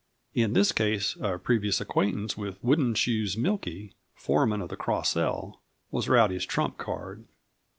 In 0.33 0.53
this 0.53 0.71
case, 0.71 1.15
a 1.21 1.37
previous 1.37 1.79
acquaintance 1.79 2.35
with 2.35 2.57
"Wooden 2.63 2.95
Shoes" 2.95 3.35
Mielke, 3.37 3.93
foreman 4.15 4.59
of 4.59 4.69
the 4.69 4.75
Cross 4.75 5.15
L, 5.15 5.61
was 5.91 6.09
Rowdy's 6.09 6.43
trump 6.47 6.79
card. 6.79 7.25